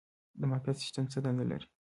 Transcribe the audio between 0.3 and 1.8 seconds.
د معافیت سیستم څه دنده لري؟